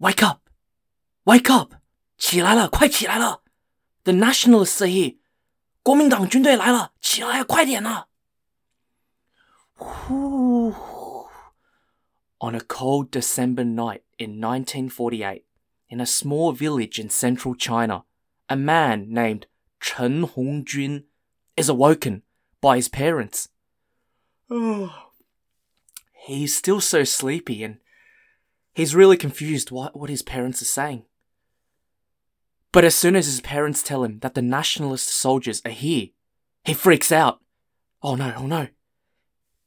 [0.00, 0.40] Wake up!
[1.24, 1.74] Wake up!
[2.18, 3.42] 起来了，快起来了！
[4.04, 5.16] The nationalists are here.
[5.82, 8.08] 国民党军队来了，起来，快点啊！
[9.78, 10.74] Whew.
[12.38, 15.44] On a cold December night in 1948,
[15.88, 18.04] in a small village in central China,
[18.48, 19.46] a man named
[19.80, 21.04] Chen Hongjun
[21.56, 22.22] is awoken
[22.60, 23.48] by his parents.
[26.26, 27.78] he's still so sleepy and
[28.73, 31.05] he's really confused what, what his parents are saying.
[32.71, 36.07] But as soon as his parents tell him that the nationalist soldiers are here,
[36.63, 37.41] he freaks out.
[38.01, 38.67] Oh no, oh no.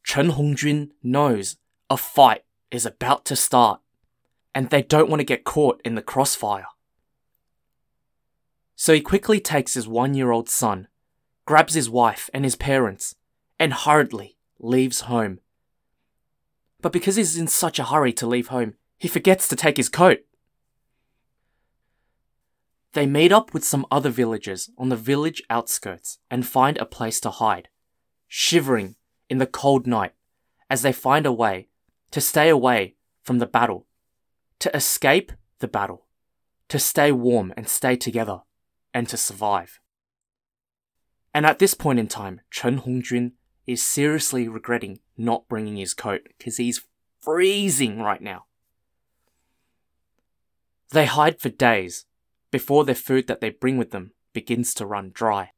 [0.03, 1.57] Chen Hongjun knows
[1.91, 3.81] a fight is about to start,
[4.55, 6.67] and they don't want to get caught in the crossfire.
[8.77, 10.89] So he quickly takes his one year old son,
[11.47, 13.17] grabs his wife and his parents,
[13.59, 15.41] and hurriedly leaves home.
[16.81, 19.91] But because he's in such a hurry to leave home, he forgets to take his
[19.91, 20.21] coat.
[22.95, 27.20] They meet up with some other villagers on the village outskirts and find a place
[27.20, 27.69] to hide,
[28.28, 28.97] shivering
[29.28, 30.15] in the cold night
[30.70, 31.69] as they find a way
[32.12, 33.87] to stay away from the battle,
[34.61, 36.06] to escape the battle,
[36.71, 38.41] to stay warm and stay together,
[38.95, 39.81] and to survive.
[41.34, 43.33] And at this point in time, Chen Hongjun
[43.67, 46.87] is seriously regretting not bringing his coat because he's
[47.21, 48.47] freezing right now.
[50.95, 52.06] They hide for days
[52.53, 55.50] before their food that they bring with them begins to run dry.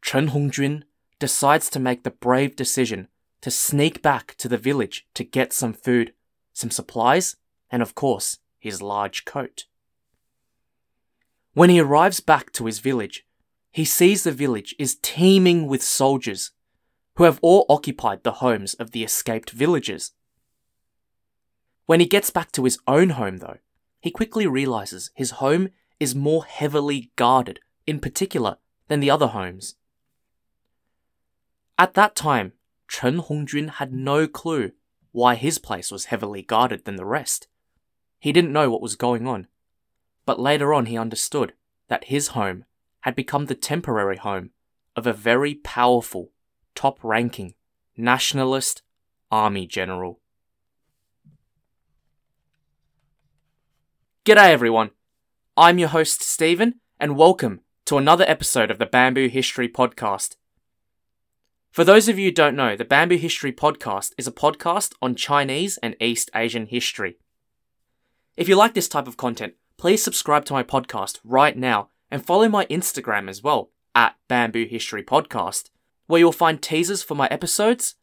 [0.00, 0.84] Chen Hongjun
[1.18, 3.08] decides to make the brave decision
[3.40, 6.12] to sneak back to the village to get some food,
[6.52, 7.34] some supplies,
[7.68, 9.64] and of course, his large coat.
[11.54, 13.26] When he arrives back to his village,
[13.72, 16.52] he sees the village is teeming with soldiers
[17.16, 20.12] who have all occupied the homes of the escaped villagers.
[21.86, 23.58] When he gets back to his own home, though,
[24.00, 28.56] he quickly realizes his home is more heavily guarded, in particular,
[28.88, 29.76] than the other homes.
[31.78, 32.52] At that time,
[32.88, 34.72] Chen Hongjun had no clue
[35.12, 37.48] why his place was heavily guarded than the rest.
[38.18, 39.46] He didn't know what was going on.
[40.26, 41.54] But later on, he understood
[41.88, 42.64] that his home
[43.00, 44.50] had become the temporary home
[44.94, 46.32] of a very powerful,
[46.74, 47.54] top ranking,
[47.96, 48.82] nationalist
[49.30, 50.19] army general.
[54.26, 54.90] G'day everyone.
[55.56, 60.36] I'm your host Stephen and welcome to another episode of the Bamboo History Podcast.
[61.72, 65.14] For those of you who don't know, the Bamboo History Podcast is a podcast on
[65.14, 67.16] Chinese and East Asian history.
[68.36, 72.22] If you like this type of content, please subscribe to my podcast right now and
[72.22, 75.70] follow my Instagram as well at Bamboo History Podcast,
[76.08, 77.94] where you'll find teasers for my episodes,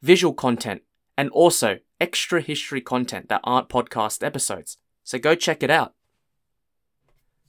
[0.00, 0.80] visual content,
[1.18, 5.94] and also extra history content that aren't podcast episodes so go check it out.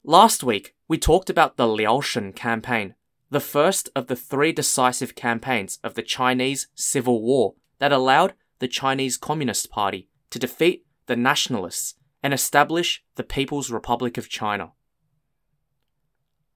[0.01, 2.95] Last week, we talked about the Liaoshen campaign,
[3.31, 8.69] the first of the three decisive campaigns of the Chinese Civil War that allowed the
[8.69, 14.71] Chinese Communist Party to defeat the nationalists and establish the People's Republic of China.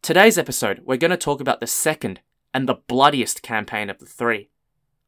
[0.02, 2.22] Today's episode, we're going to talk about the second
[2.54, 4.52] and the bloodiest campaign of the three,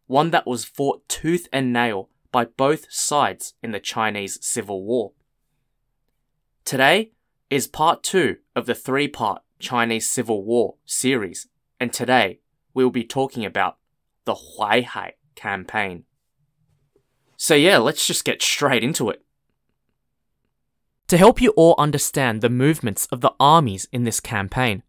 [0.07, 5.13] one that was fought tooth and nail by both sides in the Chinese Civil War.
[6.66, 7.12] Today
[7.52, 11.48] is part two of the three part Chinese Civil War series,
[11.80, 12.40] and today
[12.74, 13.78] we will be talking about
[14.26, 16.06] the Huaihai campaign.
[17.38, 19.22] So, yeah, let's just get straight into it.
[21.09, 24.81] To help you all understand the movements of the armies in this campaign,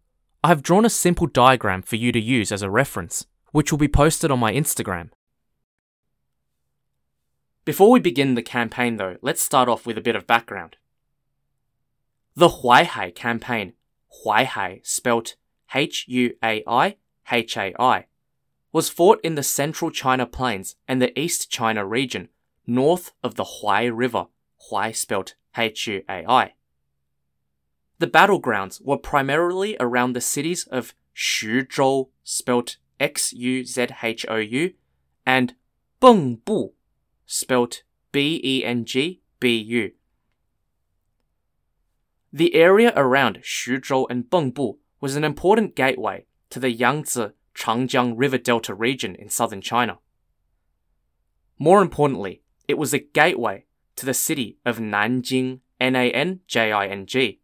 [0.42, 3.78] I have drawn a simple diagram for you to use as a reference, which will
[3.78, 5.10] be posted on my Instagram.
[7.66, 10.76] Before we begin the campaign, though, let's start off with a bit of background.
[12.38, 13.72] The Huaihai campaign,
[14.22, 15.36] Huaihai spelt
[15.74, 16.96] H U A I
[17.32, 18.04] H A I,
[18.72, 22.28] was fought in the central China plains and the East China region,
[22.66, 24.26] north of the Huai River,
[24.70, 26.52] Huai spelt H U A I.
[28.00, 34.36] The battlegrounds were primarily around the cities of Xuzhou, spelt X U Z H O
[34.36, 34.74] U,
[35.24, 35.54] and
[36.02, 36.72] Bengbu,
[37.24, 39.92] spelt B E N G B U.
[42.36, 48.36] The area around Xuzhou and Bengbu was an important gateway to the Yangtze Changjiang River
[48.36, 50.00] Delta region in southern China.
[51.58, 53.64] More importantly, it was a gateway
[53.96, 57.40] to the city of Nanjing, N-A-N-J-I-N-G.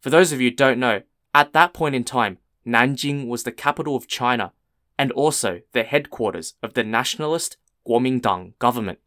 [0.00, 1.02] For those of you who don't know,
[1.34, 4.52] at that point in time, Nanjing was the capital of China
[4.96, 9.00] and also the headquarters of the nationalist Kuomintang government.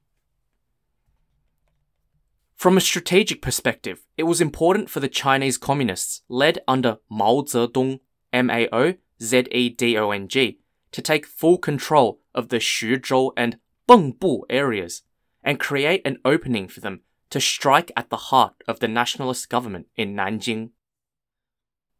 [2.61, 8.01] From a strategic perspective, it was important for the Chinese communists, led under Mao Zedong,
[8.31, 10.59] M A O Z E D O N G,
[10.91, 13.57] to take full control of the Xuzhou and
[13.89, 15.01] Bengbu areas
[15.43, 19.87] and create an opening for them to strike at the heart of the nationalist government
[19.95, 20.69] in Nanjing.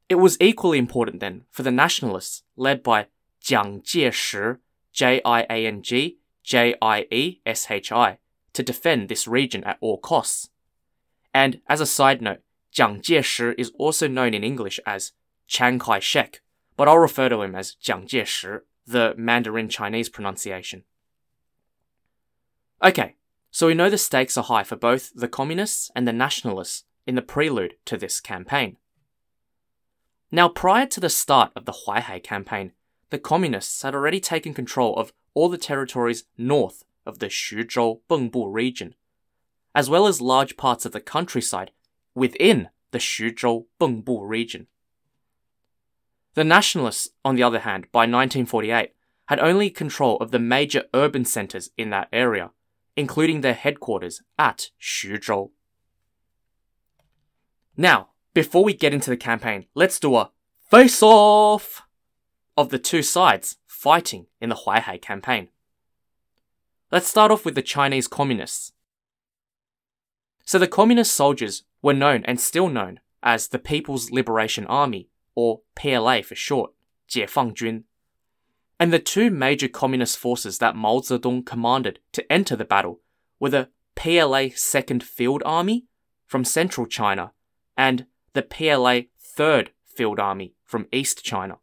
[0.10, 3.07] It was equally important then for the nationalists, led by
[3.44, 4.60] Jiang Jieshi,
[4.94, 5.42] J I
[8.53, 10.50] To defend this region at all costs.
[11.33, 12.42] And as a side note,
[12.74, 15.13] Jiang Jieshi is also known in English as
[15.48, 16.42] Chiang Kai shek,
[16.77, 20.83] but I'll refer to him as Jiang Jieshi, the Mandarin Chinese pronunciation.
[22.83, 23.15] Okay,
[23.51, 27.15] so we know the stakes are high for both the communists and the nationalists in
[27.15, 28.77] the prelude to this campaign.
[30.31, 32.71] Now, prior to the start of the Huaihai campaign,
[33.09, 38.51] the communists had already taken control of all the territories north of the Xuzhou Bengbu
[38.51, 38.95] region,
[39.74, 41.71] as well as large parts of the countryside
[42.13, 44.68] within the Xuzhou Bengbu region.
[46.33, 48.94] The nationalists, on the other hand, by 1948,
[49.25, 52.51] had only control of the major urban centers in that area,
[52.95, 55.51] including their headquarters at Xuzhou.
[57.77, 60.31] Now, before we get into the campaign, let's do a
[60.69, 61.83] face off
[62.57, 65.50] of the two sides fighting in the Huaihai campaign.
[66.93, 68.73] Let's start off with the Chinese communists.
[70.44, 75.62] So the communist soldiers were known and still known as the People's Liberation Army, or
[75.75, 76.73] PLA for short,
[77.08, 77.85] 解放军.
[78.79, 83.00] And the two major communist forces that Mao Zedong commanded to enter the battle
[83.41, 85.87] were the PLA Second Field Army
[86.26, 87.32] from central China
[87.76, 91.58] and the PLA Third Field Army from East China.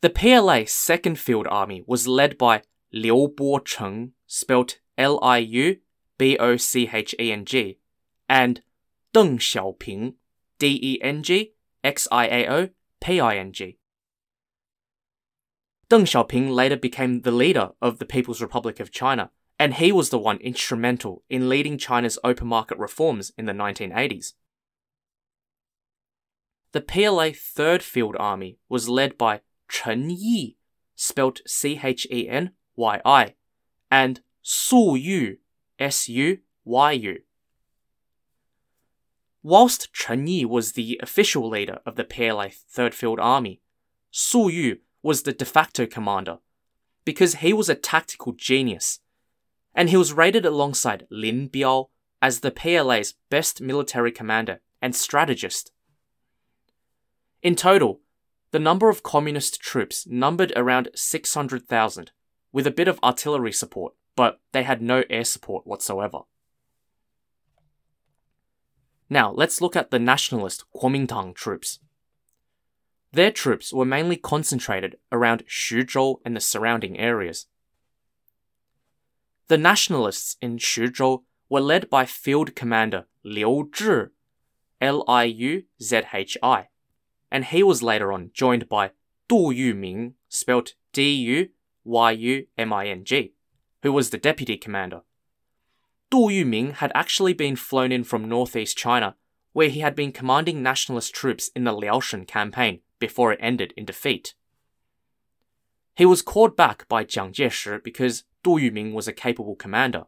[0.00, 5.77] The PLA Second Field Army was led by Liu Bocheng, spelt L I U
[6.17, 7.79] B O C H E N G,
[8.29, 8.61] and
[9.13, 10.15] Deng Xiaoping,
[10.59, 11.53] D E N G
[11.83, 12.69] X I A O
[13.01, 13.77] P I N G.
[15.89, 19.29] Deng Xiaoping later became the leader of the People's Republic of China,
[19.59, 24.33] and he was the one instrumental in leading China's open market reforms in the 1980s.
[26.71, 30.57] The PLA Third Field Army was led by Chen Yi,
[30.95, 33.35] spelt C H E N Y I,
[33.89, 35.37] and Su Yu,
[35.79, 37.19] S U Y U.
[39.43, 43.61] Whilst Chen Yi was the official leader of the PLA Third Field Army,
[44.09, 46.39] Su Yu was the de facto commander
[47.05, 48.99] because he was a tactical genius,
[49.75, 51.89] and he was rated alongside Lin Biao
[52.21, 55.71] as the PLA's best military commander and strategist.
[57.43, 58.01] In total,
[58.49, 62.11] the number of communist troops numbered around 600,000,
[62.55, 66.19] with a bit of artillery support, but they had no air support whatsoever.
[69.09, 71.79] Now, let's look at the nationalist Kuomintang troops.
[73.11, 77.47] Their troops were mainly concentrated around Xuzhou and the surrounding areas.
[79.49, 84.11] The nationalists in Xuzhou were led by Field Commander Liu Zhi,
[84.79, 86.69] L I U Z H I,
[87.29, 88.91] and he was later on joined by
[89.27, 91.49] Du Yuming, spelt D U
[91.85, 93.33] Y U M I N G,
[93.83, 95.01] who was the deputy commander.
[96.09, 99.15] Du Yuming had actually been flown in from northeast China,
[99.53, 103.85] where he had been commanding nationalist troops in the Liaoshen campaign before it ended in
[103.85, 104.33] defeat.
[105.95, 110.05] He was called back by Jiang Jieshi because Du Yuming was a capable commander,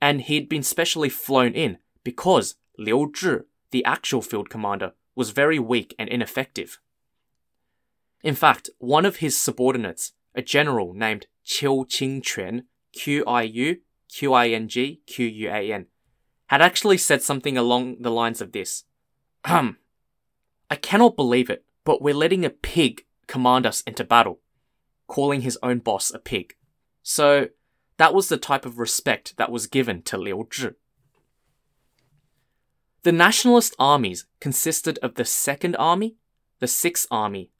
[0.00, 5.30] and he had been specially flown in because Liu Zhi, the actual field commander, was
[5.30, 6.80] very weak and ineffective.
[8.22, 14.32] In fact, one of his subordinates, a general named Qiu Qingquan, Q I U Q
[14.32, 15.86] I N G Q U A N,
[16.46, 18.84] had actually said something along the lines of this.
[19.44, 24.40] I cannot believe it, but we're letting a pig command us into battle,
[25.06, 26.54] calling his own boss a pig.
[27.02, 27.48] So,
[27.96, 30.74] that was the type of respect that was given to Liu Zhi.
[33.02, 36.16] The nationalist armies consisted of the 2nd Army,
[36.58, 37.50] the 6th Army,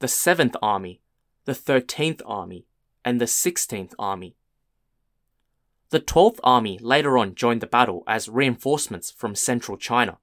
[0.00, 1.00] the 7th Army,
[1.44, 2.66] the 13th Army,
[3.04, 4.36] and the 16th Army.
[5.90, 10.18] The 12th Army later on joined the battle as reinforcements from central China.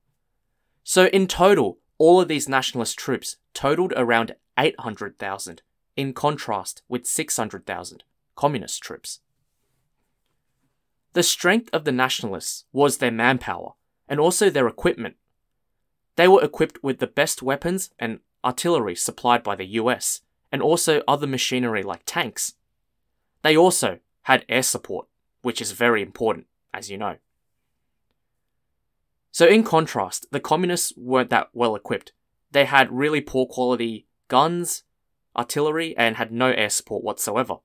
[0.84, 5.62] So, in total, all of these nationalist troops totaled around 800,000,
[5.96, 8.04] in contrast with 600,000
[8.36, 9.20] communist troops.
[11.14, 13.74] The strength of the nationalists was their manpower,
[14.08, 15.16] and also their equipment.
[16.16, 21.02] They were equipped with the best weapons and artillery supplied by the US, and also
[21.08, 22.54] other machinery like tanks.
[23.44, 25.08] They also had air support,
[25.42, 27.18] which is very important, as you know.
[29.32, 32.12] So, in contrast, the communists weren't that well equipped.
[32.52, 34.84] They had really poor quality guns,
[35.36, 37.58] artillery, and had no air support whatsoever.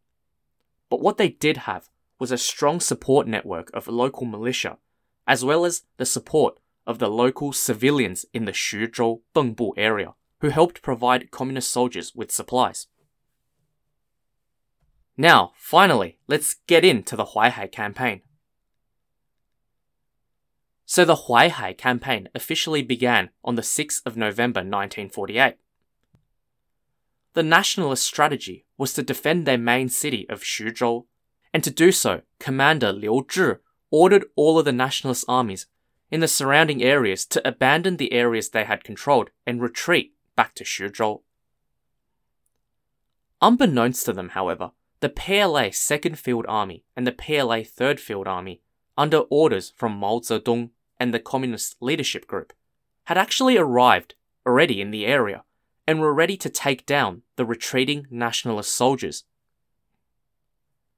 [0.90, 4.78] But what they did have was a strong support network of local militia,
[5.26, 10.48] as well as the support of the local civilians in the Xuzhou Bengbu area, who
[10.48, 12.88] helped provide communist soldiers with supplies.
[15.16, 18.22] Now, finally, let's get into the Huaihai campaign.
[20.84, 25.54] So the Huaihai campaign officially began on the 6th of November 1948.
[27.34, 31.04] The nationalist strategy was to defend their main city of Xuzhou,
[31.54, 33.58] and to do so, Commander Liu Zhi
[33.92, 35.66] ordered all of the nationalist armies
[36.10, 40.64] in the surrounding areas to abandon the areas they had controlled and retreat back to
[40.64, 41.22] Xuzhou.
[43.40, 48.60] Unbeknownst to them, however, the PLA 2nd Field Army and the PLA 3rd Field Army,
[48.98, 52.52] under orders from Mao Zedong and the Communist Leadership Group,
[53.04, 55.44] had actually arrived already in the area
[55.86, 59.22] and were ready to take down the retreating nationalist soldiers.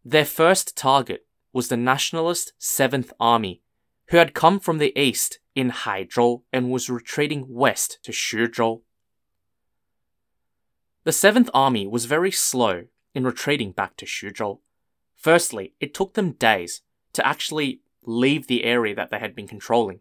[0.02, 3.60] Their first target was the nationalist 7th Army,
[4.08, 8.80] who had come from the east in Haizhou and was retreating west to Xuzhou.
[11.04, 12.84] The 7th Army was very slow
[13.14, 14.60] in retreating back to Xuzhou.
[15.14, 16.80] Firstly, it took them days
[17.12, 20.00] to actually leave the area that they had been controlling.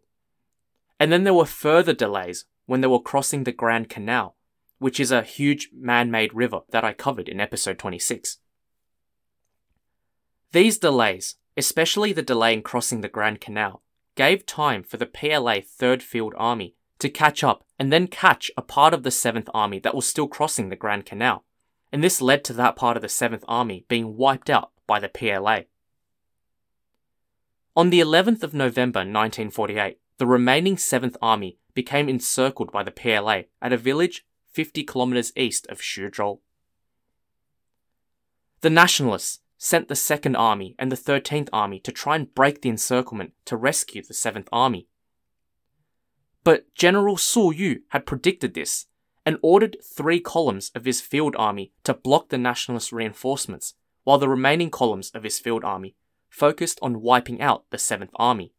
[0.99, 4.37] And then there were further delays when they were crossing the Grand Canal,
[4.79, 8.37] which is a huge man made river that I covered in episode 26.
[10.53, 13.81] These delays, especially the delay in crossing the Grand Canal,
[14.15, 18.61] gave time for the PLA 3rd Field Army to catch up and then catch a
[18.61, 21.43] part of the 7th Army that was still crossing the Grand Canal.
[21.91, 25.09] And this led to that part of the 7th Army being wiped out by the
[25.09, 25.63] PLA.
[27.75, 33.43] On the 11th of November 1948, the remaining 7th Army became encircled by the PLA
[33.61, 36.39] at a village 50 kilometers east of Xuzhou.
[38.61, 42.69] The Nationalists sent the 2nd Army and the 13th Army to try and break the
[42.69, 44.87] encirclement to rescue the 7th Army.
[46.43, 48.87] But General Su Yu had predicted this
[49.25, 54.27] and ordered three columns of his field army to block the nationalist reinforcements, while the
[54.27, 55.95] remaining columns of his field army
[56.29, 58.51] focused on wiping out the 7th Army.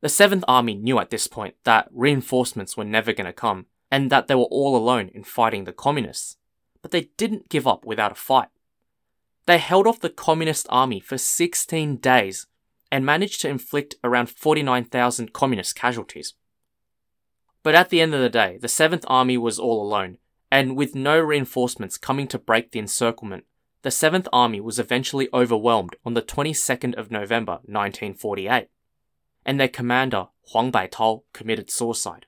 [0.00, 4.10] The 7th Army knew at this point that reinforcements were never going to come, and
[4.10, 6.36] that they were all alone in fighting the communists.
[6.82, 8.48] But they didn't give up without a fight.
[9.46, 12.46] They held off the communist army for 16 days
[12.90, 16.34] and managed to inflict around 49,000 communist casualties.
[17.62, 20.18] But at the end of the day, the 7th Army was all alone,
[20.50, 23.44] and with no reinforcements coming to break the encirclement,
[23.82, 28.68] the 7th Army was eventually overwhelmed on the 22nd of November 1948,
[29.44, 32.26] and their commander, Huang Baitao, committed suicide.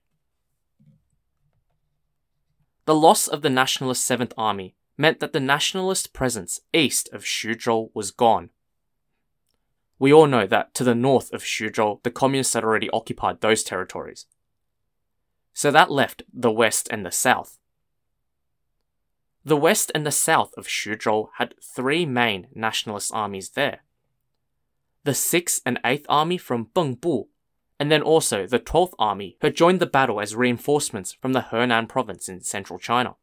[2.85, 7.91] The loss of the Nationalist 7th Army meant that the Nationalist presence east of Xuzhou
[7.95, 8.51] was gone.
[10.01, 13.63] We all know that to the north of Xuzhou, the Communists had already occupied those
[13.63, 14.25] territories.
[15.53, 17.59] So that left the west and the south.
[19.45, 23.81] The west and the south of Xuzhou had three main nationalist armies there.
[25.05, 27.27] The 6th and 8th Army from Bengbu,
[27.79, 31.89] and then also the 12th Army, who joined the battle as reinforcements from the Henan
[31.89, 33.17] province in central China.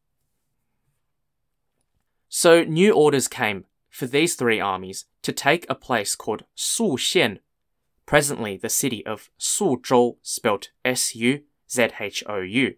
[2.29, 3.65] So new orders came
[3.97, 7.39] for these three armies to take a place called Su Xian,
[8.05, 12.75] presently the city of Suzhou, spelt S U Z H O U.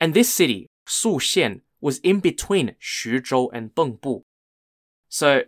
[0.00, 4.22] And this city, Su Xian, was in between Xuzhou and Bengbu.
[5.10, 5.42] So,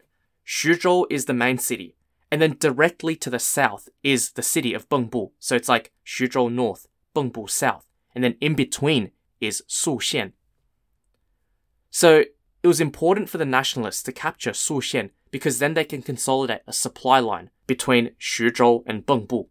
[0.47, 1.97] Xuzhou is the main city,
[2.31, 5.31] and then directly to the south is the city of Bengbu.
[5.39, 10.33] So it's like Xuzhou North, Bengbu South, and then in between is Su Xian.
[11.91, 12.25] So
[12.69, 16.61] it was important for the nationalists to capture Su Xian because then they can consolidate
[16.67, 19.47] a supply line between Xuzhou and Bengbu.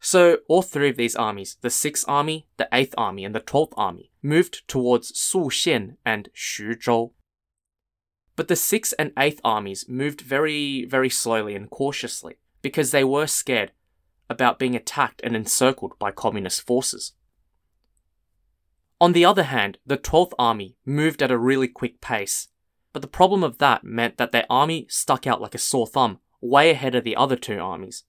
[0.00, 3.72] So, all three of these armies, the 6th Army, the 8th Army, and the 12th
[3.78, 7.12] Army, moved towards Su Xian and Xuzhou.
[8.36, 13.26] But the 6th and 8th armies moved very, very slowly and cautiously because they were
[13.26, 13.72] scared
[14.28, 17.14] about being attacked and encircled by communist forces.
[19.04, 22.48] On the other hand, the 12th Army moved at a really quick pace,
[22.94, 26.20] but the problem of that meant that their army stuck out like a sore thumb,
[26.40, 28.04] way ahead of the other two armies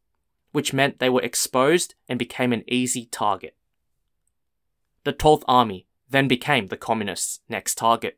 [0.55, 3.57] which meant they were exposed and became an easy target.
[5.03, 8.17] The 12th Army then became the Communists' next target.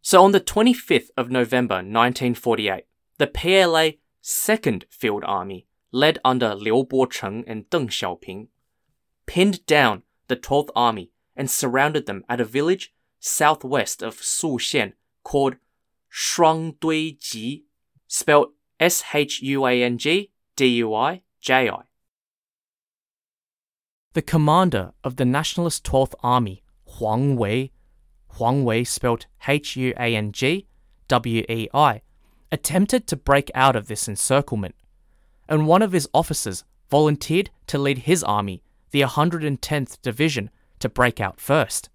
[0.00, 2.86] So on the 25th of November 1948,
[3.18, 8.48] the PLA Second Field Army, led under Liu Bocheng and Deng Xiaoping,
[9.26, 15.56] pinned down the 12th Army and surrounded them at a village southwest of Suxian called
[16.10, 17.64] Shuangduiji,
[18.08, 18.48] spelled
[18.80, 21.82] S H U A N G D U I J I.
[24.14, 26.62] The commander of the Nationalist 12th Army,
[26.96, 27.72] Huang Wei,
[28.38, 30.66] Huang Wei spelled H U A N G
[31.08, 32.00] W E I,
[32.50, 34.76] attempted to break out of this encirclement,
[35.46, 38.62] and one of his officers volunteered to lead his army,
[38.92, 41.90] the 110th Division, to break out first.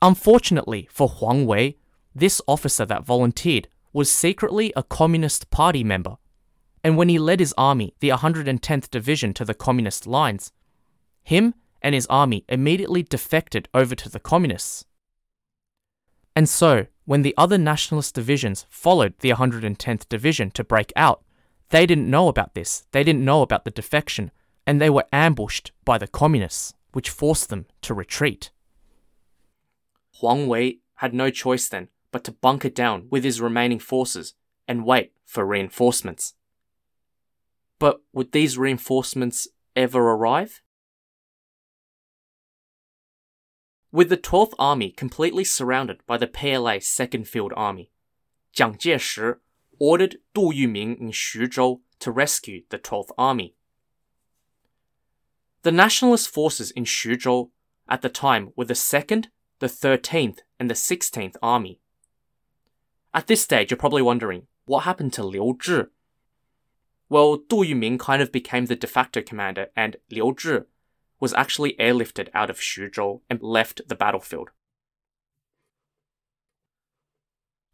[0.00, 1.76] Unfortunately for Huang Wei,
[2.14, 6.16] this officer that volunteered was secretly a Communist Party member,
[6.84, 10.52] and when he led his army, the 110th Division, to the Communist lines,
[11.22, 14.84] him and his army immediately defected over to the Communists.
[16.34, 21.22] And so, when the other nationalist divisions followed the 110th Division to break out,
[21.68, 24.30] they didn't know about this, they didn't know about the defection,
[24.66, 28.50] and they were ambushed by the Communists, which forced them to retreat.
[30.20, 34.34] Huang Wei had no choice then but to bunker down with his remaining forces
[34.68, 36.34] and wait for reinforcements.
[37.78, 40.62] But would these reinforcements ever arrive?
[43.90, 47.90] With the 12th Army completely surrounded by the PLA 2nd Field Army,
[48.56, 49.36] Jiang Jieshi
[49.78, 53.54] ordered Du Yuming in Xuzhou to rescue the 12th Army.
[55.62, 57.50] The nationalist forces in Xuzhou
[57.88, 59.26] at the time were the 2nd,
[59.60, 61.78] the 13th, and the 16th Army.
[63.14, 65.86] At this stage, you're probably wondering, what happened to Liu Zhi?
[67.08, 70.64] Well, Du Yuming kind of became the de facto commander, and Liu Zhi
[71.20, 74.50] was actually airlifted out of Xuzhou and left the battlefield.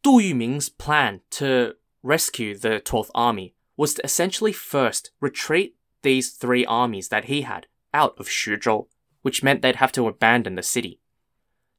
[0.03, 6.67] Du Yuming's plan to rescue the 12th Army was to essentially first retreat these three
[6.67, 8.87] armies that he had out of Xuzhou,
[9.23, 11.01] which meant they'd have to abandon the city.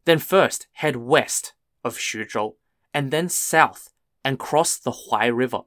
[0.05, 2.55] Then first head west of Xuzhou
[2.93, 3.91] and then south
[4.23, 5.61] and cross the Huai River.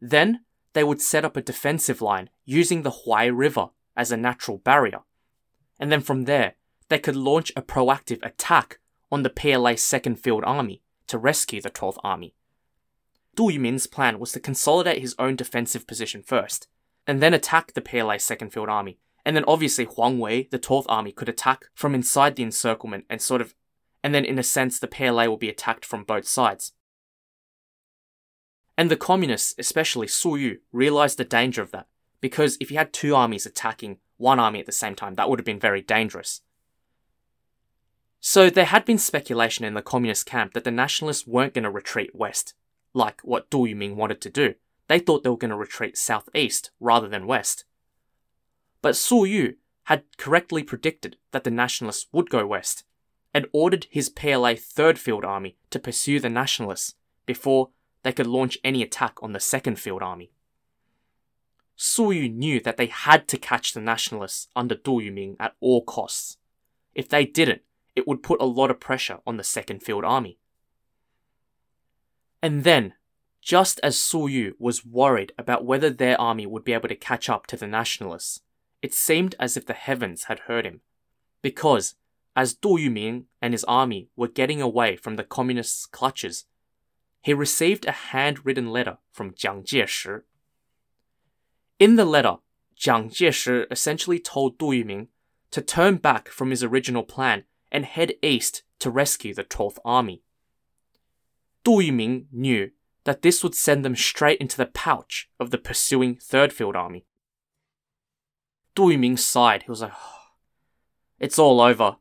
[0.00, 0.40] Then
[0.72, 5.00] they would set up a defensive line using the Huai River as a natural barrier.
[5.78, 6.54] And then from there,
[6.88, 8.78] they could launch a proactive attack
[9.10, 12.34] on the PLA 2nd Field Army to rescue the 12th Army.
[13.34, 16.68] Du Yuming's plan was to consolidate his own defensive position first,
[17.06, 18.98] and then attack the PLA 2nd Field Army.
[19.26, 23.22] And then obviously Huang Wei, the 12th Army, could attack from inside the encirclement and
[23.22, 23.54] sort of,
[24.02, 26.72] and then in a sense the PLA will be attacked from both sides.
[28.76, 31.86] And the communists, especially Su Yu, realized the danger of that
[32.20, 35.38] because if you had two armies attacking one army at the same time, that would
[35.38, 36.40] have been very dangerous.
[38.18, 41.70] So there had been speculation in the communist camp that the nationalists weren't going to
[41.70, 42.54] retreat west,
[42.94, 44.54] like what Du Yuming wanted to do.
[44.88, 47.66] They thought they were going to retreat southeast rather than west.
[48.84, 52.84] But Su Yu had correctly predicted that the nationalists would go west,
[53.32, 56.94] and ordered his PLA 3rd Field Army to pursue the nationalists
[57.24, 57.70] before
[58.02, 60.32] they could launch any attack on the 2nd Field Army.
[61.74, 65.82] Su Yu knew that they had to catch the nationalists under Du Yuming at all
[65.82, 66.36] costs.
[66.94, 67.62] If they didn't,
[67.96, 70.36] it would put a lot of pressure on the 2nd Field Army.
[72.42, 72.92] And then,
[73.40, 77.30] just as Su Yu was worried about whether their army would be able to catch
[77.30, 78.42] up to the nationalists,
[78.84, 80.82] it seemed as if the heavens had heard him.
[81.42, 81.94] Because,
[82.36, 86.44] as Du Yuming and his army were getting away from the communists' clutches,
[87.22, 90.22] he received a handwritten letter from Jiang Jieshi,
[91.78, 92.36] in the letter,
[92.78, 95.08] Jiang Jieshi essentially told Du Yuming
[95.50, 100.22] to turn back from his original plan and head east to rescue the 12th Army.
[101.64, 102.70] Du Yuming knew
[103.04, 107.04] that this would send them straight into the pouch of the pursuing 3rd Field Army.
[108.74, 109.62] Du Yuming sighed.
[109.62, 109.92] He was like,
[111.20, 111.96] It's all over.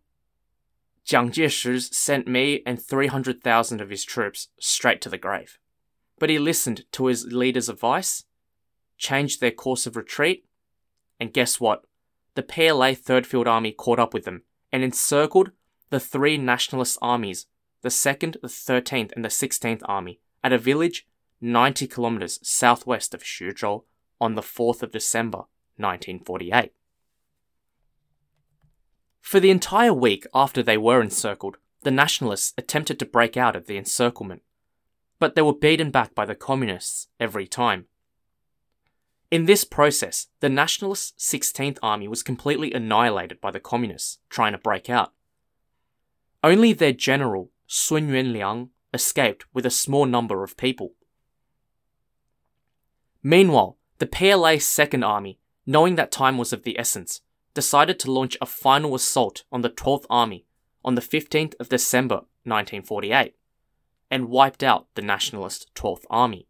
[1.06, 5.60] Jiang Jieshi sent me and 300,000 of his troops straight to the grave.
[6.18, 8.24] But he listened to his leader's advice
[8.98, 10.46] changed their course of retreat,
[11.20, 11.84] and guess what?
[12.36, 15.52] The PLA 3rd Field Army caught up with them and encircled
[15.90, 17.48] the three nationalist armies,
[17.82, 21.06] the 2nd, the 13th, and the 16th Army, at a village
[21.42, 23.84] 90 kilometers southwest of Xuzhou
[24.22, 25.44] on the 4th of December
[25.78, 26.72] 1948.
[29.22, 33.68] For the entire week after they were encircled, the nationalists attempted to break out of
[33.68, 34.42] the encirclement,
[35.20, 37.86] but they were beaten back by the communists every time.
[39.34, 44.60] In this process, the Nationalist 16th Army was completely annihilated by the Communists trying to
[44.60, 45.12] break out.
[46.44, 50.94] Only their general, Sun Yuanliang, escaped with a small number of people.
[53.24, 57.22] Meanwhile, the PLA Second Army, knowing that time was of the essence,
[57.54, 60.46] decided to launch a final assault on the 12th Army
[60.84, 63.36] on the 15th of December 1948
[64.12, 66.48] and wiped out the Nationalist 12th Army.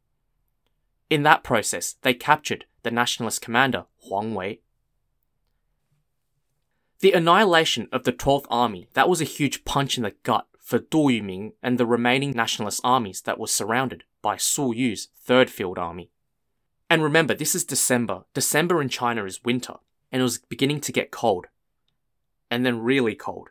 [1.10, 4.60] In that process, they captured the Nationalist commander Huang Wei.
[6.99, 10.80] The annihilation of the 12th Army, that was a huge punch in the gut for
[10.80, 15.78] Du Yuming and the remaining nationalist armies that were surrounded by Su Yu's 3rd Field
[15.78, 16.10] Army.
[16.93, 18.25] And remember, this is December.
[18.36, 19.77] December in China is winter,
[20.12, 21.47] and it was beginning to get cold.
[22.51, 23.49] And then really cold.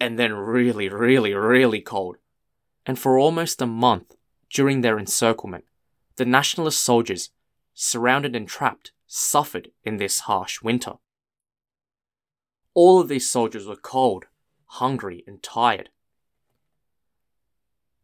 [0.00, 2.16] And then really, really, really cold.
[2.86, 4.16] And for almost a month,
[4.48, 5.66] during their encirclement,
[6.16, 7.28] the nationalist soldiers,
[7.74, 10.92] surrounded and trapped, suffered in this harsh winter.
[12.72, 14.24] All of these soldiers were cold,
[14.64, 15.90] hungry, and tired.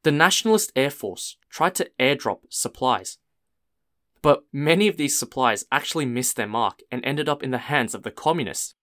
[0.02, 3.16] The Nationalist Air Force tried to airdrop supplies,
[4.22, 7.94] but many of these supplies actually missed their mark and ended up in the hands
[7.94, 8.74] of the communists.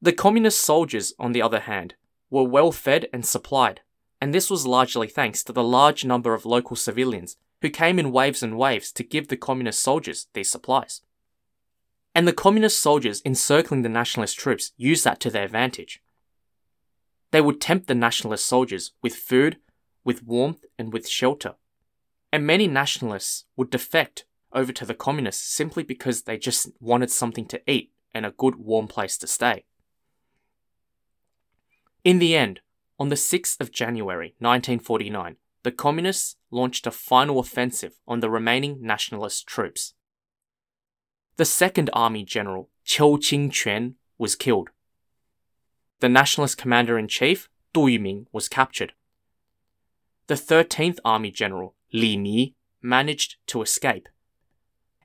[0.00, 1.94] The communist soldiers, on the other hand,
[2.30, 3.80] were well fed and supplied,
[4.20, 8.12] and this was largely thanks to the large number of local civilians who came in
[8.12, 11.02] waves and waves to give the communist soldiers these supplies.
[12.14, 16.02] And the communist soldiers encircling the nationalist troops used that to their advantage.
[17.30, 19.58] They would tempt the nationalist soldiers with food,
[20.04, 21.54] with warmth, and with shelter.
[22.32, 27.46] And many nationalists would defect over to the communists simply because they just wanted something
[27.46, 29.64] to eat and a good warm place to stay.
[32.04, 32.60] In the end,
[32.98, 38.78] on the 6th of January 1949, the communists launched a final offensive on the remaining
[38.80, 39.94] nationalist troops.
[41.36, 44.70] The second army general, Qiu Qingquan, was killed.
[46.00, 48.94] The nationalist commander in chief, Du Yuming, was captured.
[50.26, 54.08] The 13th army general, Li Mi, managed to escape.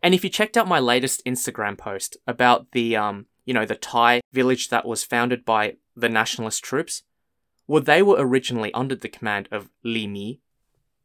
[0.02, 3.76] And if you checked out my latest Instagram post about the um, you know, the
[3.76, 7.04] Thai village that was founded by the nationalist troops,
[7.68, 10.42] well, they were originally under the command of Li Mi.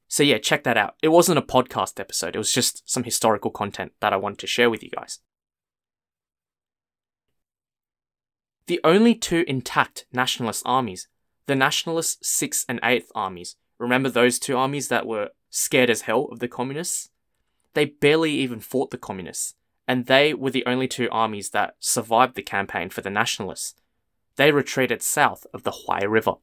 [0.08, 0.96] So yeah, check that out.
[1.02, 2.34] It wasn't a podcast episode.
[2.34, 5.20] It was just some historical content that I wanted to share with you guys.
[8.66, 11.08] The only two intact nationalist armies,
[11.46, 16.26] the nationalist 6th and 8th armies, remember those two armies that were scared as hell
[16.32, 17.10] of the communists?
[17.74, 19.54] They barely even fought the communists,
[19.86, 23.74] and they were the only two armies that survived the campaign for the nationalists.
[24.36, 26.34] They retreated south of the Huai River.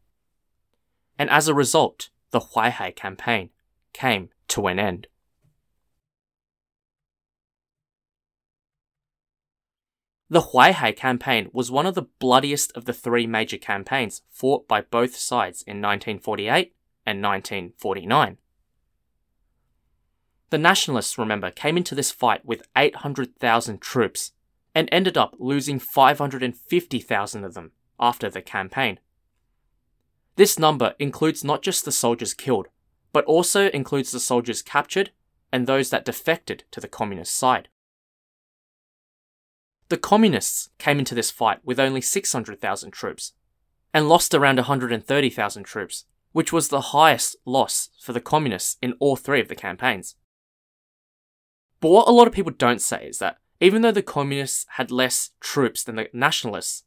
[1.18, 3.50] And as a result, the Huaihai campaign
[3.94, 5.08] came to an end.
[10.30, 14.82] The Huaihai campaign was one of the bloodiest of the three major campaigns fought by
[14.82, 18.38] both sides in 1948 and 1949.
[20.50, 24.32] The Nationalists, remember, came into this fight with 800,000 troops
[24.74, 29.00] and ended up losing 550,000 of them after the campaign.
[30.38, 32.68] This number includes not just the soldiers killed,
[33.12, 35.12] but also includes the soldiers captured
[35.52, 37.68] and those that defected to the communist side.
[39.90, 43.34] The communists came into this fight with only 600,000 troops
[43.94, 49.16] and lost around 130,000 troops, which was the highest loss for the communists in all
[49.16, 50.16] three of the campaigns.
[51.80, 54.92] But what a lot of people don't say is that even though the communists had
[54.92, 56.84] less troops than the nationalists,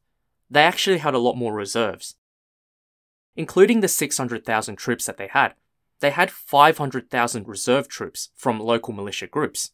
[0.50, 2.16] they actually had a lot more reserves.
[3.36, 5.54] Including the 600,000 troops that they had,
[6.00, 9.70] they had 500,000 reserve troops from local militia groups.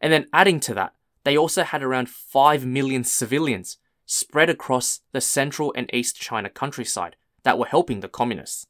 [0.00, 0.94] And then adding to that,
[1.24, 7.16] they also had around 5 million civilians spread across the central and east China countryside
[7.42, 8.66] that were helping the communists.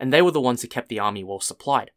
[0.00, 1.92] And they were the ones who kept the army well supplied.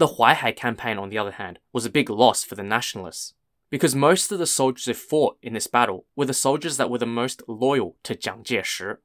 [0.00, 3.34] The Huaihai campaign, on the other hand, was a big loss for the nationalists,
[3.68, 6.96] because most of the soldiers who fought in this battle were the soldiers that were
[6.96, 8.96] the most loyal to Jiang Jieshi.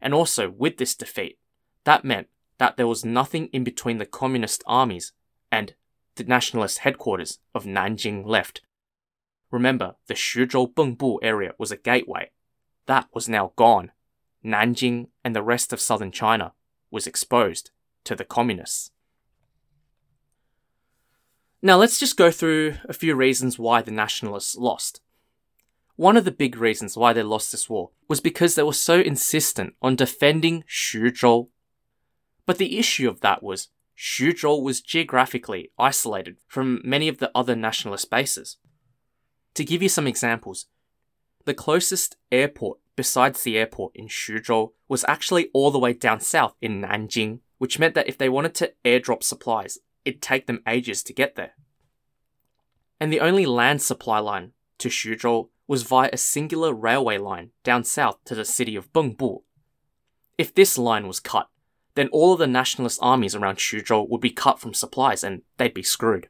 [0.00, 1.38] And also, with this defeat,
[1.84, 2.26] that meant
[2.58, 5.12] that there was nothing in between the communist armies
[5.52, 5.74] and
[6.16, 8.62] the nationalist headquarters of Nanjing left.
[9.52, 12.32] Remember, the Xuzhou Bengbu area was a gateway.
[12.86, 13.92] That was now gone.
[14.44, 16.52] Nanjing and the rest of southern China
[16.90, 17.70] was exposed
[18.02, 18.90] to the communists.
[21.64, 25.00] Now let's just go through a few reasons why the nationalists lost.
[25.96, 29.00] One of the big reasons why they lost this war was because they were so
[29.00, 31.48] insistent on defending Xuzhou.
[32.44, 37.56] But the issue of that was Xuzhou was geographically isolated from many of the other
[37.56, 38.58] nationalist bases.
[39.54, 40.66] To give you some examples,
[41.46, 46.56] the closest airport besides the airport in Xuzhou was actually all the way down south
[46.60, 51.02] in Nanjing, which meant that if they wanted to airdrop supplies, it'd take them ages
[51.04, 51.52] to get there.
[53.00, 57.84] And the only land supply line to Xuzhou was via a singular railway line down
[57.84, 59.42] south to the city of Bengbu.
[60.36, 61.48] If this line was cut,
[61.94, 65.74] then all of the nationalist armies around Xuzhou would be cut from supplies and they'd
[65.74, 66.28] be screwed.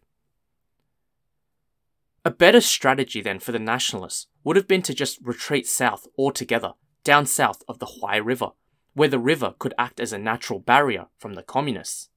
[2.24, 6.72] A better strategy then for the nationalists would have been to just retreat south altogether,
[7.02, 8.50] down south of the Huai River,
[8.94, 12.08] where the river could act as a natural barrier from the communists.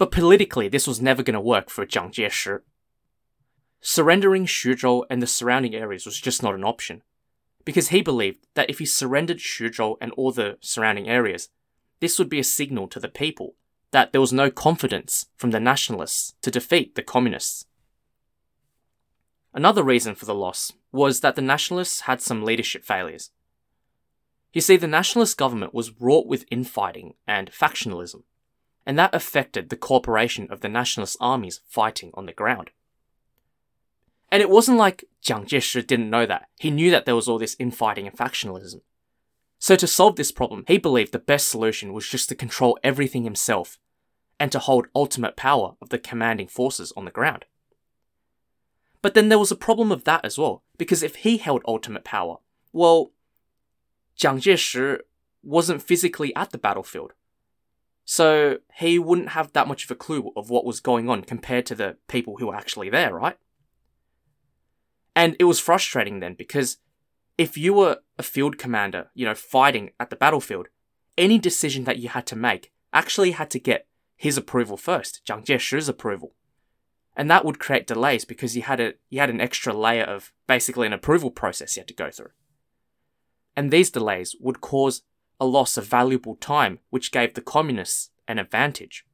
[0.00, 2.60] But politically, this was never going to work for Jiang Jieshi.
[3.82, 7.02] Surrendering Xuzhou and the surrounding areas was just not an option,
[7.66, 11.50] because he believed that if he surrendered Xuzhou and all the surrounding areas,
[12.00, 13.56] this would be a signal to the people
[13.90, 17.66] that there was no confidence from the nationalists to defeat the communists.
[19.52, 23.32] Another reason for the loss was that the nationalists had some leadership failures.
[24.54, 28.22] You see, the nationalist government was wrought with infighting and factionalism,
[28.86, 32.70] and that affected the cooperation of the nationalist armies fighting on the ground.
[34.32, 36.48] And it wasn't like Jiang Jieshi didn't know that.
[36.58, 38.80] He knew that there was all this infighting and factionalism.
[39.58, 43.24] So to solve this problem, he believed the best solution was just to control everything
[43.24, 43.78] himself
[44.38, 47.44] and to hold ultimate power of the commanding forces on the ground.
[49.02, 52.04] But then there was a problem of that as well, because if he held ultimate
[52.04, 52.38] power,
[52.72, 53.12] well,
[54.18, 55.00] Jiang Jieshi
[55.42, 57.12] wasn't physically at the battlefield.
[58.10, 61.64] So he wouldn't have that much of a clue of what was going on compared
[61.66, 63.36] to the people who were actually there, right?
[65.14, 66.78] And it was frustrating then because
[67.38, 70.66] if you were a field commander, you know, fighting at the battlefield,
[71.16, 75.44] any decision that you had to make actually had to get his approval first, Jiang
[75.44, 76.34] Jieshi's approval
[77.16, 80.32] and that would create delays because you had a you had an extra layer of
[80.48, 82.30] basically an approval process you had to go through.
[83.54, 85.02] And these delays would cause
[85.40, 89.04] a loss of valuable time, which gave the communists an advantage.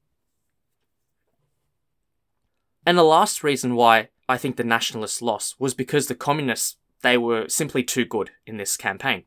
[2.84, 7.16] And the last reason why I think the nationalists lost was because the communists they
[7.16, 9.24] were simply too good in this campaign.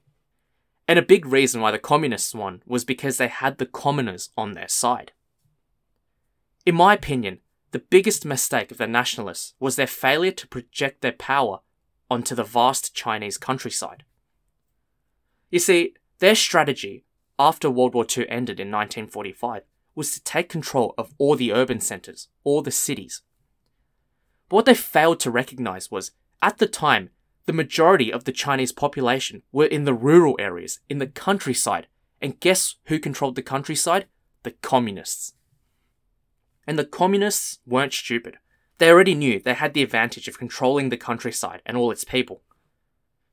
[0.88, 4.54] And a big reason why the communists won was because they had the commoners on
[4.54, 5.12] their side.
[6.66, 7.40] In my opinion,
[7.72, 11.60] the biggest mistake of the nationalists was their failure to project their power
[12.10, 14.04] onto the vast Chinese countryside.
[15.52, 17.06] You see, their strategy
[17.38, 19.64] after World War II ended in 1945
[19.96, 23.22] was to take control of all the urban centres, all the cities.
[24.48, 27.10] But what they failed to recognise was, at the time,
[27.46, 31.88] the majority of the Chinese population were in the rural areas, in the countryside.
[32.22, 34.06] And guess who controlled the countryside?
[34.44, 35.34] The communists.
[36.68, 38.38] And the communists weren't stupid.
[38.78, 42.42] They already knew they had the advantage of controlling the countryside and all its people.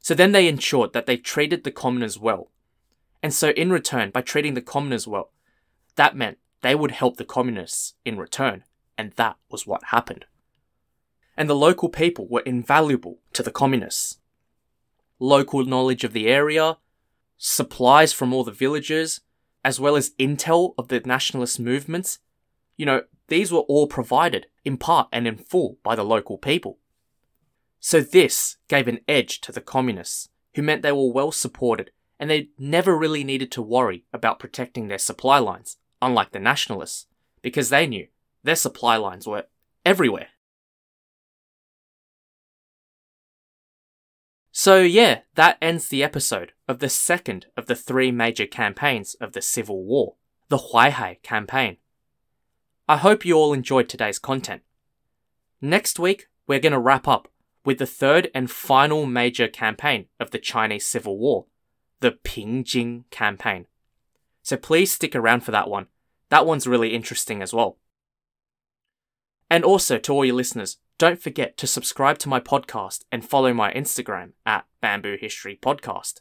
[0.01, 2.51] So then they ensured that they treated the commoners well.
[3.23, 5.31] And so, in return, by treating the commoners well,
[5.97, 8.65] that meant they would help the communists in return.
[8.99, 10.27] And that was what happened.
[11.37, 14.19] And the local people were invaluable to the communists.
[15.19, 16.79] Local knowledge of the area,
[17.37, 19.21] supplies from all the villages,
[19.65, 22.21] as well as intel of the nationalist movements,
[22.77, 26.79] you know, these were all provided, in part and in full, by the local people.
[27.81, 32.31] So this gave an edge to the communists, who meant they were well supported and
[32.31, 37.07] they never really needed to worry about protecting their supply lines, unlike the nationalists,
[37.43, 38.07] because they knew
[38.43, 39.45] their supply lines were
[39.85, 40.29] everywhere.
[44.59, 49.33] So, yeah, that ends the episode of the second of the three major campaigns of
[49.33, 50.15] the Civil War,
[50.49, 51.77] the Huaihai campaign.
[52.89, 54.63] I hope you all enjoyed today's content.
[55.61, 57.29] Next week, we're going to wrap up
[57.67, 61.47] with the third and final major campaign of the Chinese Civil War,
[62.01, 63.67] the Pingjin campaign.
[64.43, 65.87] So please stick around for that one.
[66.29, 67.79] That one's really interesting as well.
[69.51, 73.53] And also, to all your listeners, don't forget to subscribe to my podcast and follow
[73.53, 76.21] my Instagram at Bamboo History Podcast.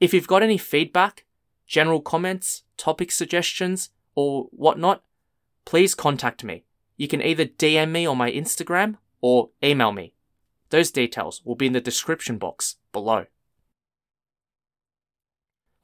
[0.00, 1.24] If you've got any feedback,
[1.66, 5.02] general comments, topic suggestions, or whatnot,
[5.64, 6.64] please contact me.
[6.96, 10.14] You can either DM me on my Instagram or email me.
[10.70, 13.26] Those details will be in the description box below.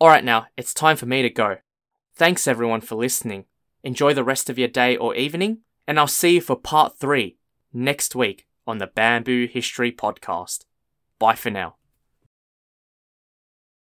[0.05, 1.57] Alright, now it's time for me to go.
[2.14, 3.47] Thanks everyone for listening.
[3.83, 7.38] Enjoy the rest of your day or evening, and I'll see you for part 3
[7.73, 10.67] next week on the Bamboo History Podcast.
[11.19, 11.77] Bye for now.